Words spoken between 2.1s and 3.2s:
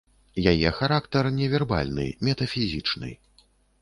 метафізічны.